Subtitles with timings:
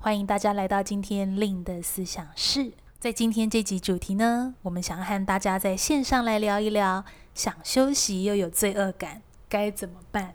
[0.00, 2.70] 欢迎大家来到今天令的思想室。
[3.00, 10.34] 在今天这集主题呢，我们想要和大家在线上来聊一聊：想休息又有罪恶感，该怎么办？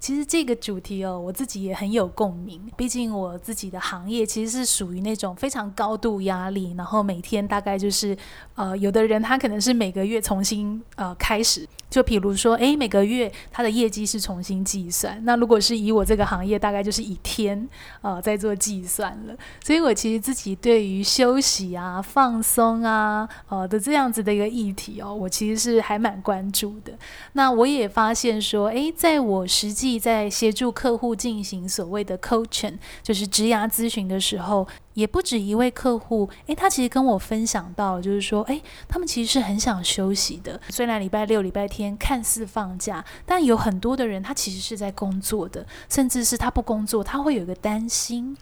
[0.00, 2.70] 其实这个主题哦，我自己也很有共鸣。
[2.74, 8.16] 毕竟我自己的行业其实是属于那种非常高度压力，然后每天大概就是，
[8.54, 15.20] 呃，有的人他可能是每个月重新呃开始，就比如说，诶，每个月他的业绩是重新计算。
[15.24, 17.68] 那如果是以我这个行业，大概就是以天
[18.02, 19.36] 呃在做计算了。
[19.64, 26.92] 所以我其实自己对于休息啊、放松啊呃的这样子的一个议题哦，我其实是还蛮关注的。
[27.32, 34.66] 那我也发现说，诶，在我实际在协助客户进行所谓的 coaching，就是职涯咨询的时候，
[34.96, 40.58] 也不止一位客户，诶，他其实跟我分享到，就是说，诶，他们其实是很想休息的。
[40.70, 48.34] 虽然礼拜六、礼拜天看似放假，但有很多的人他其实是在工作的，甚至是他不工作，他会有一个担心。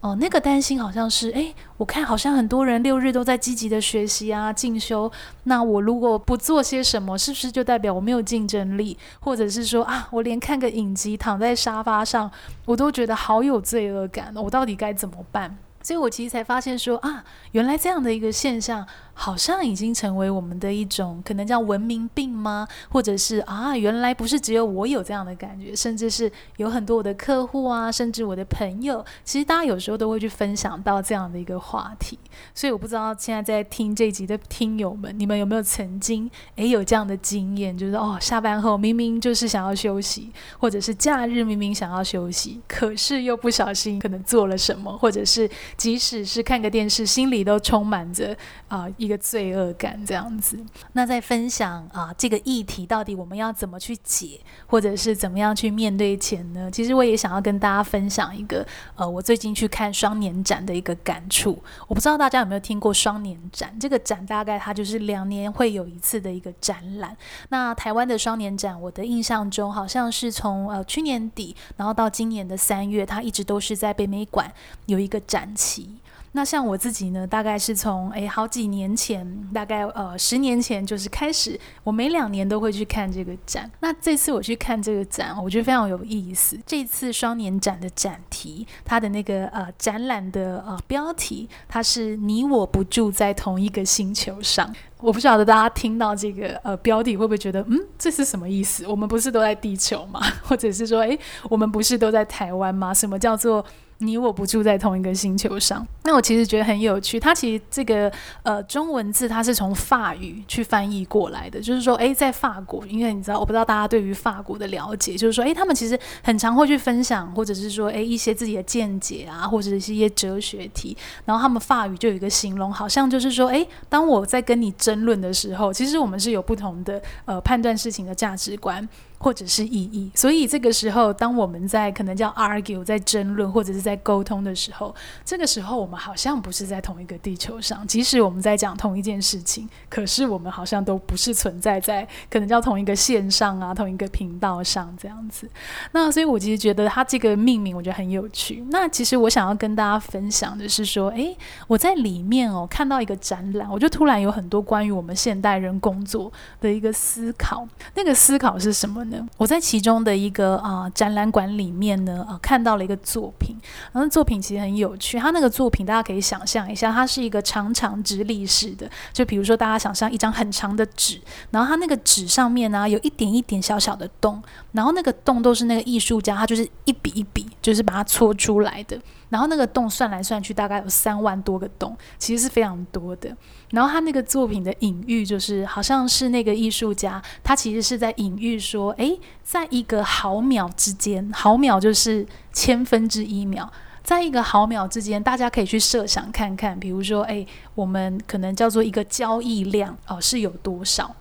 [0.00, 5.08] 哦，那个担心好像是，诶，我看好像很多人六日都在积极的学习啊、进修。
[5.44, 8.98] 那我如果不做些什么，是不是就代表我没有竞争力？
[9.20, 12.28] 或者是说啊，我连看个影集、躺在沙发上，
[12.64, 15.56] 我都觉得好有罪恶感，我到底该怎么办？
[15.82, 18.86] 所以我其实才发现说啊，原来这样的一个现象。
[19.22, 22.66] 好像已经成为我们的一种可能叫文明病吗？
[22.88, 32.18] 或者是啊，原来不是只有我有这样的感觉，甚至是有很多我的客户啊，甚至我的朋友，其实大家有时候都会去分享到这样的一个话题。
[32.54, 48.34] 所以我不知道现在在听这集的听友们，你们有没有曾经诶有这样的经验，就是哦，下班后明明就是想要休息，或者是假日明明想要休息，可是又不小心可能做了什么，或者是即使是看个电视，心里都充满着
[48.68, 48.88] 啊。
[48.96, 50.56] 一一个罪恶感这样子，
[50.92, 54.38] 那在分享啊这个议题到底我们要怎么去解，
[54.68, 56.70] 或者是怎么样去面对前呢？
[56.70, 61.60] 其实我也想要跟大家分享一个呃，我最近去看双年展的一个感触。
[61.88, 63.76] 我不知道大家有没有听过双年展？
[63.80, 67.16] 这个展大概它就是两年会有一次的一个展览。
[67.48, 74.52] 那台湾的双年展，我的印象中好像是从呃去年底，然后到今年的三月，它一直都是在北美馆
[74.86, 75.96] 有一个展期。
[76.32, 83.68] 那像我自己呢，大概是从诶好几年前，大概呃十年前就是开始，我每两年都会去看这个展。
[83.80, 86.56] 那这次我去看这个展，我觉得非常有意思。
[86.64, 94.72] 这次双年展的展题，它的那个呃展览的呃标题，它是“你我不住在同一个星球上”。
[95.02, 98.86] 我不晓得大家听到这个呃标题会不会觉得，嗯，这是什么意思？
[98.86, 100.20] 我们不是都在地球吗？
[100.44, 101.18] 或者是说，诶，
[101.48, 102.94] 我们不是都在台湾吗？
[102.94, 103.64] 什么叫做？
[104.02, 107.20] 你我不住在同一个星球上，那我其实觉得很有趣。
[107.20, 108.10] 它其实这个
[108.42, 120.96] 呃中文字它是从法语去翻译过来的，就是说，诶，在法国，因为你知道，我不知道大家对于法国的了解，就是说，诶，他们其实很常会去分享，或者是说，诶，一些自己的见解啊，或者是一些哲学题。
[121.26, 128.88] 然后他们法语就有一个形容，好像就是说，诶，当我在跟你争论的时候，其实我们是有不同的呃判断事情的价值观。
[129.22, 134.94] 或者是意义，所以这个时候，当我们在可能叫 argue，在争论或者是在沟通的时候，
[135.26, 137.86] 这个时候我们好像不是在同一个地球上。
[137.86, 145.46] 即使我们在讲同一件事情，可是我们好像都不是存在在可能叫同一个线上啊，同一个频道上这样子。
[145.92, 148.64] 那所以我其实觉得它这个命名我觉得很有趣。
[148.70, 151.36] 那其实我想要跟大家分享的是说，诶，
[151.66, 157.68] 我在里面哦看到一个展览，我就突然有很多关于我们现代人工作的一个思考。
[157.94, 159.04] 那个思考是什么
[159.36, 163.56] 我在其中的一个啊、展览馆里面呢，啊、看到了一个作品，
[163.92, 165.18] 然后作品其实很有趣。
[165.18, 171.20] 它那个作品大家可以想象一下，它是一个长长直立式的，就比如说大家想象一张很长的纸，
[171.50, 174.42] 然后它那个纸上面呢有一点一点小小的洞，
[174.72, 178.98] 然后那个洞都是那个艺术家他就是一笔一笔就是把它戳出来的。
[179.30, 183.34] 然后那个洞算来算去大概有三万多个洞，其实是非常多的。
[183.70, 193.70] 然后他那个作品的隐喻就是，好像是那个艺术家，他其实是在隐喻说，诶，在一个毫秒之间，毫秒就是千分之一秒，
[194.02, 201.14] 在一个毫秒之间，大家可以去设想看看，比如说，诶，我们可能叫做一个交易量哦，是有多少？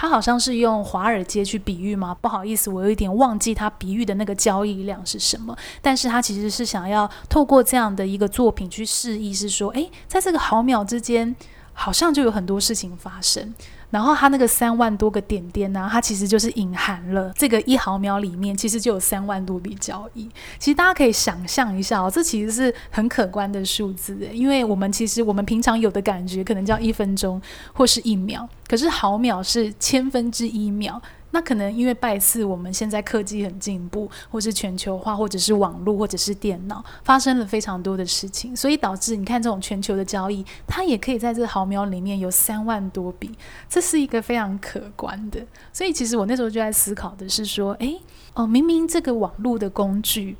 [0.00, 2.16] 他好像是用华尔街去比喻吗？
[2.20, 5.56] 不好意思，我有一点忘记他比喻的那个交易量是什么。
[5.82, 11.34] 但是他其实是想要透过这样的一个作品去示意，是说，诶，在这个毫秒之间，
[11.72, 13.52] 好像就有很多事情发生。
[13.90, 20.28] 然后它那个三万多个点点呢，它其实就是隐含了这个一毫秒里面其实就有三万多笔交易。
[20.58, 27.40] 其实大家可以想象一下哦，这其实是很可观的数字，因为我们其实我们平常有的感觉可能叫一分钟
[27.72, 31.00] 或是一秒，可是毫秒是千分之一秒。
[31.30, 43.30] 那可能因为拜四我们现在科技很进步，或是全球化，或者是网络，或者是电脑，发生了非常多的事情，所以导致你看这种全球的交易，它也可以在这毫秒里面有三万多笔，
[43.68, 45.40] 这是一个非常可观的。
[45.72, 48.00] 所以其实我那时候就在思考的是说，诶，
[48.34, 50.36] 哦，明明这个网络的工具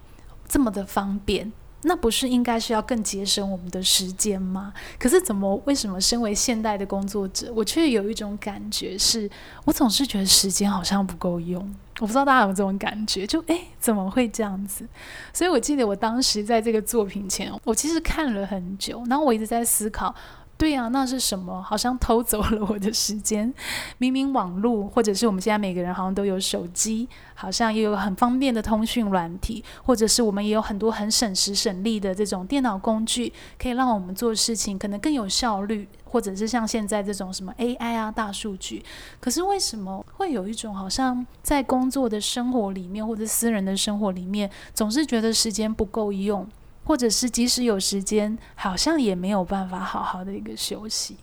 [0.48, 1.52] 这么的方便。
[1.82, 4.72] 那不是应该是要更节省我们的时间吗？
[4.98, 9.30] 可是怎么为什么身为现代的工作者，我却有一种感觉是，
[9.64, 11.62] 我总是觉得时间好像不够用。
[12.00, 14.86] 我不知道大家有没有这种感觉，就诶，怎么会这样子？
[15.32, 20.14] 所以我记得我当时在这个作品前，我其实看了很久，然后我一直在思考。
[20.58, 21.62] 对、啊，那是什么？
[21.62, 23.54] 好像偷走了我的时间。
[23.98, 38.84] 明明网络，或者是我们现在每个人好像都有手机，好像也有很方便的通讯软体，或者是我们也有很多很省时省力的这种电脑工具，可以让我们做事情可能更有效率，或者是像现在这种什么 AI 啊、大数据。
[39.20, 46.44] 可是为什么会有一种好像在工作的生活里面，或者私人的生活里面，总是觉得时间不够用？
[46.88, 51.18] 或者是即使有时间，好像也没有办法好好的一个休息。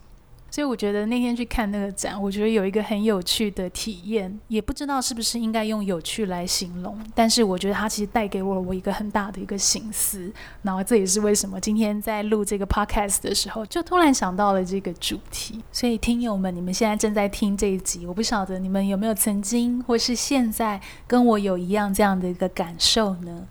[0.48, 6.96] 所以我觉得那天去看那个展，我觉得有一个很有趣的体验，也不知道是不是应该用有趣来形容。
[7.16, 10.32] 但是我觉得它其实带给我我一个很大的一个心思。
[10.62, 15.60] 然后这也是为什么今天在录这个 podcast 的时候，就突然想到了这个主题。
[15.72, 23.48] 所以听友们，你们现在正在听这一集，我不晓得你们有没有曾经或是现在跟我有一样这样的一个感受呢？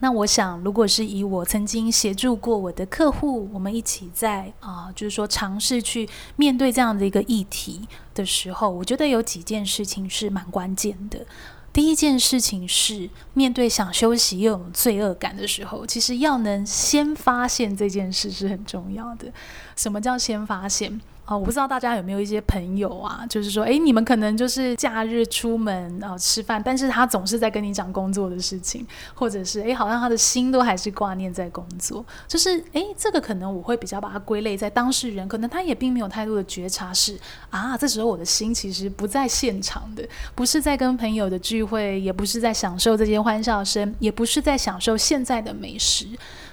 [0.00, 11.26] 那我想，如果是以我曾经协助过我的客户，我们一起在啊、就是说尝试去面对这样的一个议题的时候，我觉得有几件事情是蛮关键的。
[11.72, 19.32] 第一件事情是，面对想休息又有罪恶感的时候，其实要能先发现这件事是很重要的。
[19.76, 21.00] 什么叫先发现？
[21.26, 32.04] 哦，我不知道大家有没有一些朋友啊，就是说，诶，你们可能就是假日出门啊、吃饭，但是他总是在跟你讲工作的事情，或者是诶，好像他的心都还是挂念在工作。
[32.28, 37.18] 就是诶，这个可能我会比较把它归类在当事人，可能他也并没有太多的觉察，是
[37.50, 46.06] 啊，这时候我的心其实不在现场的，不是在跟朋友的聚会，也不是在享受这些欢笑声，也不是在享受现在的美食，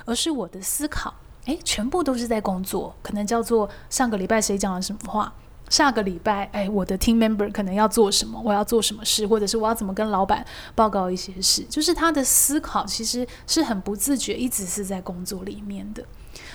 [0.06, 1.14] 而是我的思考。
[1.45, 5.34] 诶，全部都是在工作，可能叫做上个礼拜谁讲了什么话，
[5.69, 16.04] 下个礼拜，诶，我的 team member 可能要做什么，我要做什么事，或者是我要怎么跟老板报告一些事，就是他的思考其实是很不自觉，一直是在工作里面的。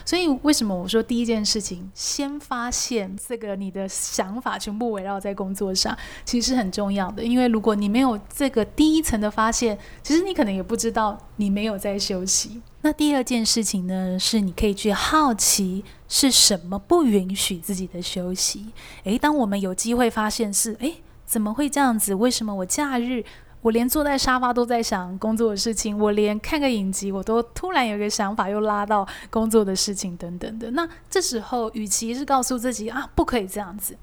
[0.05, 7.23] 所以为什么我说第一件事情，先发现这个你的想法全部围绕在工作上，其实是很重要的。
[7.23, 12.62] 因为如果你没有这个第一层的发现，其实你可能也不知道你没有在休息。
[12.82, 18.66] 那第二件事情呢，是你可以去好奇是什么不允许自己的休息。
[19.02, 22.14] 诶，当我们有机会发现是，诶，怎么会这样子？
[22.14, 23.25] 为什么我假日？
[23.62, 30.70] 我连坐在沙发都在想工作的事情，我连看个影集，我都突然有一个想法，又拉到工作的事情等等的。
[30.70, 33.98] 那这时候，与其是告诉自己啊，不可以这样子，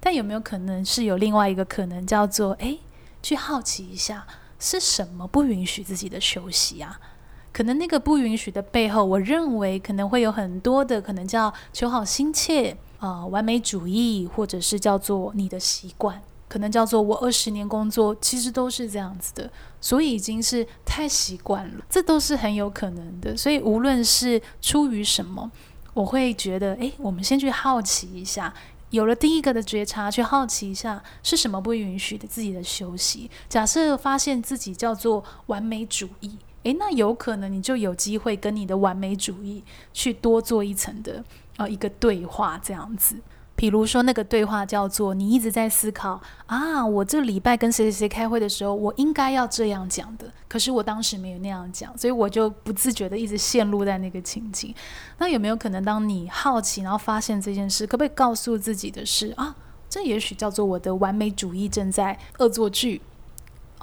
[0.00, 2.80] 但有没有可能是有另外一个可能，叫做诶，
[3.22, 4.26] 去好奇一下
[4.58, 6.98] 是什么不允许自己的休息啊？
[7.54, 16.20] 可能那个不允许的背后，我认为可能会有很多的可能，叫求好心切啊、完美主义，或者是叫做你的习惯。
[16.48, 19.48] 可能叫做我二十年工作，其实都是这样子的，
[19.80, 23.36] 所以已经是太习惯了，这都是很有可能的。
[23.36, 25.48] 所以无论是出于什么，
[25.94, 28.52] 我会觉得，诶，我们先去好奇一下，
[28.90, 33.30] 有了第一个的觉察，去好奇一下是什么不允许的自己的休息。
[33.48, 41.24] 假设发现自己叫做完美主义，诶，那有可能你就有机会跟你的完美主义去多做一层的
[41.56, 43.16] 呃一个对话，这样子。
[43.56, 54.74] 比如说，那个对话叫做：你一直在思考啊，我这礼拜跟谁谁谁开会的时候，我应该要这样讲的，可是我当时没有那样讲，所以我就不自觉的一直陷入在那个情景。
[55.18, 59.54] 那有没有可能，当你好奇，然后发现这件事，可不可以告诉自己的是啊，
[59.88, 63.00] 这也许叫做我的完美主义正在恶作剧。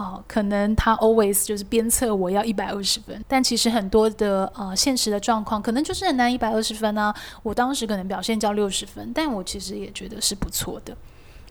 [0.01, 7.13] 哦，可能他 always 就是鞭策我要一百二十分，但其实很多的呃现实的状况，可能就是很难一百二十分啊。
[7.43, 10.98] 我当时可能表现叫六十分，但我其实也觉得是不错的。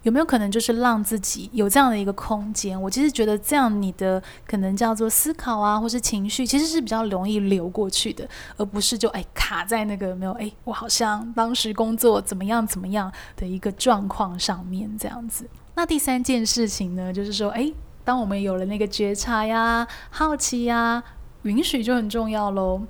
[0.03, 2.81] 有没有可能就是让自己有这样的一个空间？
[2.81, 8.27] 我其实觉得这样你的可能叫做思考啊，或是情绪，其实是比较容易流过去的，
[8.57, 15.47] 而不是就哎卡在那个没有哎，我好像当时工作怎么样怎么样的一个状况上面这样子。
[15.75, 17.71] 那第三件事情呢，就是说哎，
[18.11, 21.01] 当我们有了那个觉察呀、好奇呀、
[21.43, 22.83] 允许，就很重要喽。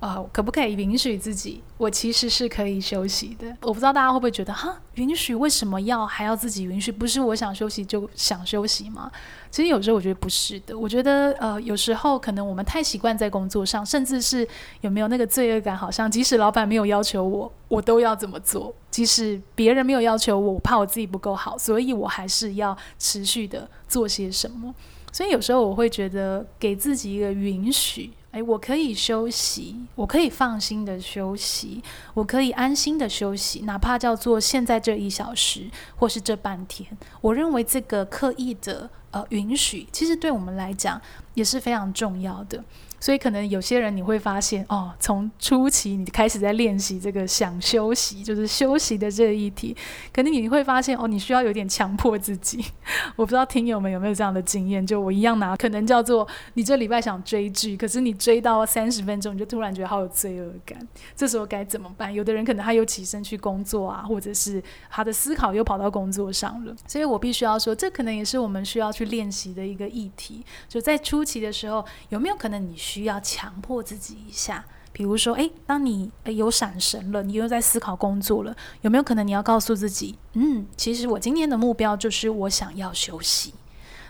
[0.00, 1.60] 啊、呃，可不可以允许自己？
[1.76, 3.48] 我其实是可以休息的。
[3.62, 6.92] 我不知道大家会不会觉得，哈，允许为什么要还要自己允许？
[6.92, 9.10] 不是我想休息就想休息吗？
[9.50, 10.78] 其实有时候我觉得不是的。
[10.78, 14.46] 我觉得，呃，有时候可能我们太习惯在工作上，甚至是
[14.82, 24.72] 有没有那个罪恶感，好像即使老板没有要求我，我都要怎么做；即使别人没有要求我，我怕我自己不够好，所以我还是要持续的做些什么。
[25.10, 28.12] 所以有时候我会觉得，给自己一个允许。
[28.42, 31.82] 我可以休息，我可以放心的休息，
[32.14, 36.88] 我可以安心的休息，哪怕叫做现在这一小时，或是这半天。
[37.20, 41.00] 我认为这个刻意的呃允许，其实对我们来讲
[41.34, 42.64] 也是非常重要的。
[43.00, 49.76] 所以可能有些人你会发现哦，从初期你开始在练习这个想休息，就是休息的这个议题，
[50.12, 52.64] 可能你会发现哦，你需要有点强迫自己。
[53.14, 60.78] 我不知道听友们有没有这样的经验，就我一样拿，可能叫做你这礼拜想追剧，可是你追到三十分钟，你就突然觉得好有罪恶感，
[61.14, 62.12] 这时候该怎么办？
[62.12, 66.74] 有的人可能他又起身去工作啊，或者是他的思考又跑到工作上了。
[66.86, 70.44] 所以我必须要说，这可能也是我们需要去练习的一个议题。
[70.68, 72.74] 就在初期的时候，有没有可能你？
[72.88, 74.64] 需要强迫自己一下，
[74.94, 83.52] 比如说，诶，当你有闪神了，你又在思考工作了，有没有可能你要告诉自己，嗯，其实我今天的目标就是我想要休息。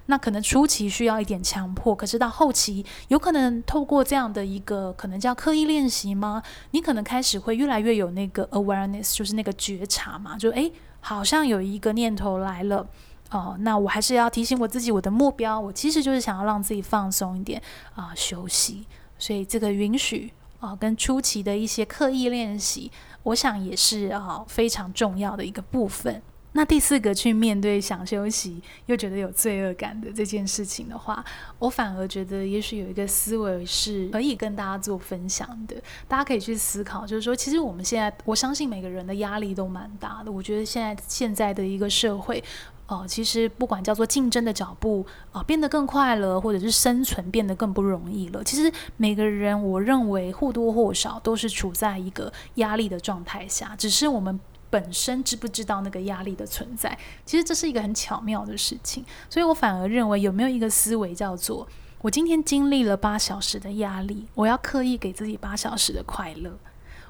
[0.07, 6.41] 那可能初期需要一点强迫，可是到后期，有可能透过这样的一个可能叫刻意练习吗？
[6.71, 12.87] 你可能开始会越来越有那个 awareness，就是那个觉察嘛，就诶，好像有一个念头来了。
[13.31, 17.63] 哦，那我还是要提醒我自己，我的目标，我其实就是想要让自己放松一点
[17.95, 18.87] 啊，休息。
[19.19, 22.91] 所以这个允许啊，跟初期的一些刻意练习，
[23.25, 26.23] 我想也是啊非常重要的一个部分。
[26.53, 31.23] 那第四个，去面对想休息又觉得有罪恶感的这件事情的话，
[31.59, 35.77] 我反而觉得也许有一个思维是可以跟大家做分享的。
[36.09, 40.33] 大家可以去思考，就是说，其实我们现在，我相信每个人的压力都蛮大的。
[40.33, 42.43] 我觉得现在现在的一个社会。
[42.89, 48.43] 哦，其实不管叫做竞争的脚步啊，变得更快了，或者是生存变得更不容易了。
[48.43, 54.41] 其实每个人，我认为或多或少都是处在一个压力的状态下，只是我们
[54.71, 56.99] 本身知不知道那个压力的存在。
[57.27, 61.69] 其实这是一个很巧妙的事情，所以我反而认为有没有一个思维叫做：
[62.01, 66.57] 我今天经历了八小时的压力，我要刻意给自己八小时的快乐。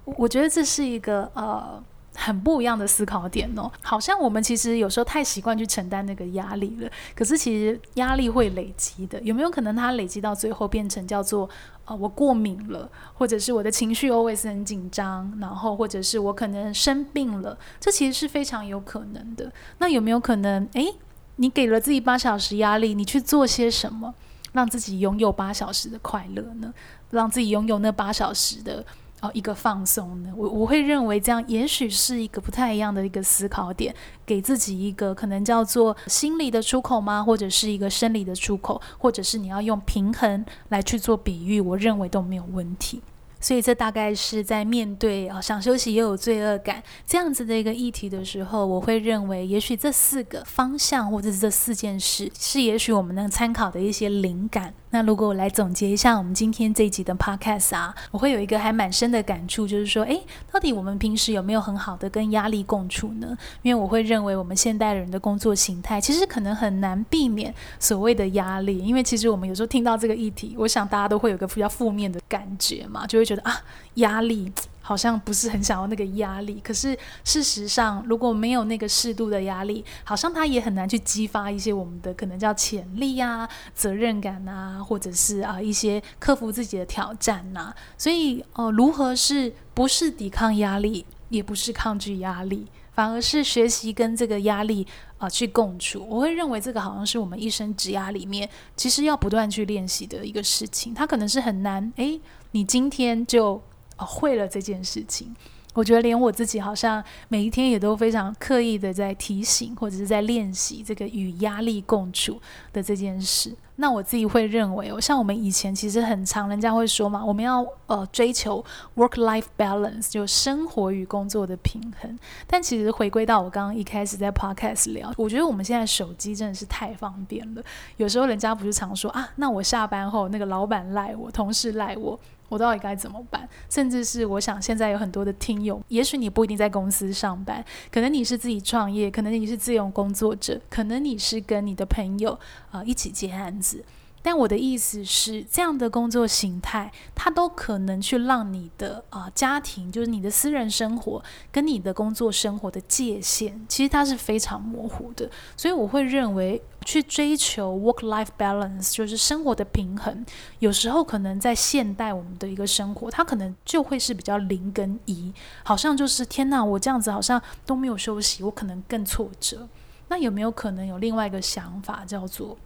[0.04, 1.80] 我我觉得这是一个呃。
[2.20, 11.48] 很不一样的思考点哦，好像我们其实有时候太习惯去承担那个压力了，可是其实压力会累积的，有没有可能它累积到最后变成叫做
[11.84, 19.50] 啊、我过敏了，或者是我的情绪 always 很紧张，然后或者是我可能生病了，这其实是非常有可能的。
[19.78, 20.92] 那有没有可能，诶，
[21.36, 24.12] 你给了自己八小时压力，你去做些什么，
[24.52, 26.74] 让自己拥有八小时的快乐呢？
[27.10, 28.84] 让自己拥有那八小时的。
[29.20, 33.92] 哦，一个放松的，我我会认为这样也许是一个不太一样的一个思考点，
[34.24, 37.22] 给自己一个可能叫做心理的出口吗？
[37.22, 43.02] 或者是一个生理的出口，或者是你要用平衡来去做比喻，我认为都没有问题。
[43.40, 54.74] 所以这大概是在面对啊想休息也有罪恶感这样子的一个议题的时候，我会认为也许这四个方向或者是这四件事是也许我们能参考的一些灵感。
[54.90, 63.36] 那如果我来总结一下我们今天这一集的 podcast 啊，我会有一个还蛮深的感触，就是说，诶，到底我们平时有没有很好的跟压力共处呢？
[63.60, 73.60] 因为我会认为我们现代人的工作形态其实可能很难避免所谓的压力，因为其实我们有时候听到这个议题，我想大家都会有个比较负面的感觉嘛，就会觉得啊，
[73.94, 74.50] 压力。
[74.88, 87.76] 好像不是很想要那个压力，可是事实上，如果没有那个适度的压力，好像它也很难去激发一些我们的可能叫潜力啊、责任感啊，或者是啊一些克服自己的挑战呐、啊。
[87.98, 94.86] 所以哦、如何是不是抵抗压力，也不是抗拒压力，反而是学习跟这个压力
[95.18, 96.06] 啊、去共处。
[96.08, 100.94] 我会认为这个好像是我们一生职涯里面其实要不断去练习的一个事情。
[100.94, 102.18] 它可能是很难，诶，
[102.50, 103.62] 你今天就。
[104.00, 105.34] 会了这件事情，
[105.74, 112.40] 我觉得连我自己好像每一天也都非常刻意的在提醒或者是在练习这个与压力共处
[112.72, 113.52] 的这件事。
[113.74, 118.64] 那我自己会认为哦，像我们以前其实很常，人家会说嘛，我们要呃追求
[118.94, 122.16] work-life balance，就生活与工作的平衡。
[122.46, 127.62] 但其实回归到我刚刚一开始在 podcast 聊，我觉得我们现在手机真的是太方便了。
[127.96, 132.16] 有时候人家不是常说啊，那我下班后那个老板赖我，同事赖我。
[132.48, 133.48] 我到底该怎么办？
[133.68, 142.38] 甚至是我想，现在有很多的听友，也许你不一定在公司上班，可能你是自己创业，可能你是自由工作者，可能你是跟你的朋友
[142.70, 143.84] 啊、一起接案子。
[144.30, 155.30] 但我的意思是，这样的工作形态，它都可能去让你的啊、家庭，就是你的私人生活跟你的工作生活的界限，其实它是非常模糊的。
[155.56, 160.26] 所以我会认为，去追求 work-life balance，就是生活的平衡，
[160.58, 165.32] 有时候可能在现代我们的一个生活，它可能就会是比较零跟一，
[165.62, 169.66] 好像就是天哪，我这样子好像都没有休息，我可能更挫折。
[170.08, 172.58] 那有没有可能有另外一个想法，叫做？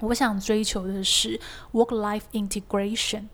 [0.00, 1.40] 我想追求的是
[1.72, 3.24] work-life integration，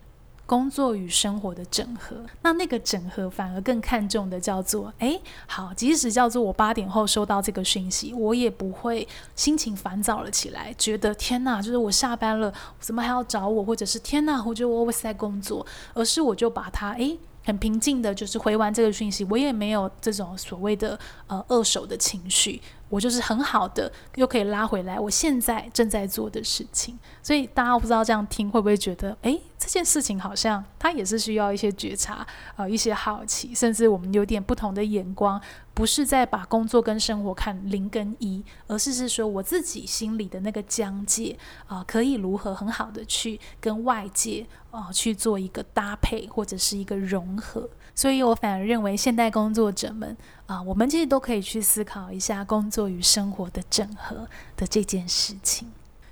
[0.45, 2.17] 工作与生活的整合。
[2.41, 13.63] 那那个整合反而更看重的叫做，哎，好，即使叫做我八点后收到这个讯息，我也不会心情烦躁了起来，觉得天哪，就是我下班了，怎么还要找我？
[13.63, 17.17] 或者是天哪，我觉得我我在工作，而是我就把它，哎。
[17.43, 26.99] 很平静的，就是回完这个讯息，我也没有这种所谓的呃二手的情绪，我就是很好的，又可以拉回来我现在正在做的事情。
[27.23, 35.41] 所以大家不知道这样听会不会觉得，哎，这件事情好像它也是需要一些觉察，呃，一些好奇，甚至我们有点不同的眼光。
[35.73, 41.37] 不是在把工作跟生活看零跟一，而是是说我自己心里的那个疆界
[41.67, 47.69] 啊、可以如何很好的去跟外界啊、去做一个搭配或者是一个融合。
[47.93, 55.71] 所以我反而认为现代工作者们啊、我们其实都可以去思考一下工作与生活的整合的这件事情。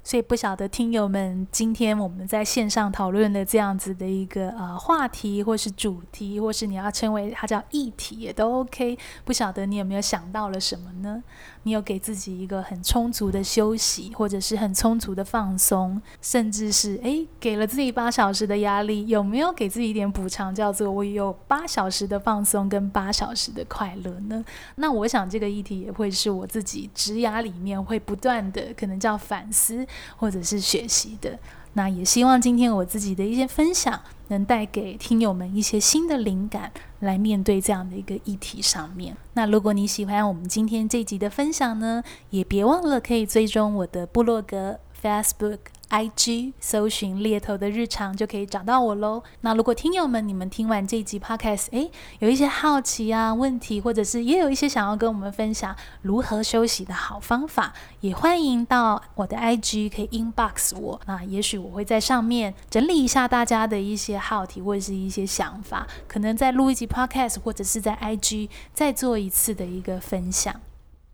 [0.09, 8.97] 所以不晓得听友们，今天我们在线上讨论的这样子的一个呃话题，或是主题，或是你要称为它叫议题，也都 OK。
[9.23, 11.23] 不晓得你有没有想到了什么呢？
[11.63, 24.43] 你有给自己一个很充足的休息，或者是很充足的放松，甚至是诶给了自己八小时的压力，有没有给自己一点补偿，叫做我有八小时的放松跟八小时的快乐呢？
[24.75, 29.85] 那我想这个议题也会是我自己职涯里面会不断的可能叫反思。
[30.17, 31.37] 或者是学习的，
[31.73, 39.15] 那也希望今天我自己的一些分享，能带给听友们一些新的灵感，来面对这样的一个议题上面。
[39.33, 45.59] 那如果你喜欢我们今天这集的分享呢，也别忘了可以追踪我的部落格 Facebook。
[45.89, 49.23] IG 搜寻猎头的日常就可以找到我喽。
[49.41, 61.01] 那如果听友们你们听完这一集 Podcast，诶，有一些好奇啊问题，或者是也有一些想要跟我们分享如何休息的好方法，也欢迎到我的 IG 可以 inbox 我。
[61.07, 70.61] 那也许我会在上面整理一下大家的一些好题或者是一些想法，可能再录一集 Podcast，或者是在 IG 再做一次的一个分享。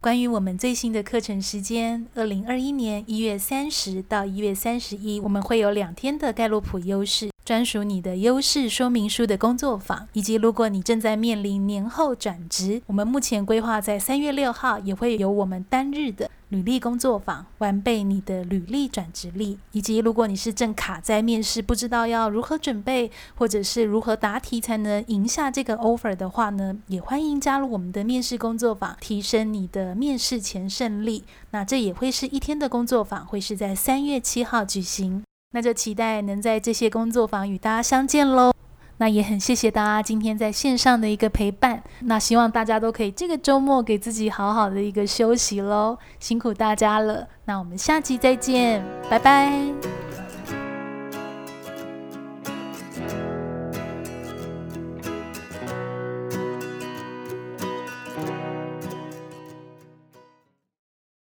[0.06, 7.32] 关于我们最新的课程时间，二零二一年一月三十到一月三十一，我们会有两天的盖洛普优势。
[7.44, 19.58] 专属你的优势说明书的工作坊，以及如果你正在面临年后转职，我们目前规划在三月六号也会有我们单日的履历工作坊，完备你的履历转职力。
[19.72, 31.24] 以及如果你是正卡在面试，不知道要如何准备，或者是如何答题才能赢下这个 offer 的话呢，也欢迎加入我们的面试工作坊，提升你的面试前胜利。
[31.52, 35.24] 那这也会是一天的工作坊，会是在三月七号举行。
[35.52, 38.52] 那就期待能在这些工作坊与大家相见喽。
[38.98, 41.84] 那也很谢谢大家今天在线上的一个陪伴。
[42.02, 47.28] 那希望大家都可以这个周末给自己好好的一个休息喽，辛苦大家了。
[47.46, 50.05] 那我们下期再见，拜拜。